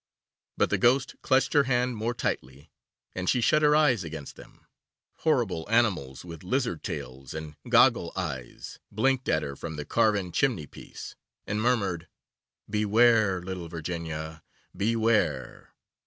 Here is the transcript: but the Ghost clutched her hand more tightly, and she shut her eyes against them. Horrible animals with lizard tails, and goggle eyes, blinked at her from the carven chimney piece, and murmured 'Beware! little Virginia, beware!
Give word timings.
but 0.57 0.71
the 0.71 0.79
Ghost 0.79 1.13
clutched 1.21 1.53
her 1.53 1.65
hand 1.65 1.95
more 1.95 2.15
tightly, 2.15 2.71
and 3.13 3.29
she 3.29 3.39
shut 3.39 3.61
her 3.61 3.75
eyes 3.75 4.03
against 4.03 4.35
them. 4.35 4.65
Horrible 5.17 5.67
animals 5.69 6.25
with 6.25 6.41
lizard 6.43 6.81
tails, 6.83 7.35
and 7.35 7.55
goggle 7.69 8.11
eyes, 8.15 8.79
blinked 8.91 9.29
at 9.29 9.43
her 9.43 9.55
from 9.55 9.75
the 9.75 9.85
carven 9.85 10.31
chimney 10.31 10.65
piece, 10.65 11.15
and 11.45 11.61
murmured 11.61 12.07
'Beware! 12.67 13.43
little 13.43 13.69
Virginia, 13.69 14.41
beware! 14.75 15.71